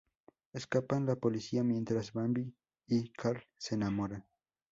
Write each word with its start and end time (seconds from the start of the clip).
Escapan 0.53 1.05
la 1.05 1.15
policía 1.15 1.63
mientras 1.63 2.11
Bambi 2.11 2.51
y 2.87 3.11
Carl 3.11 3.43
se 3.55 3.75
enamoran. 3.75 4.25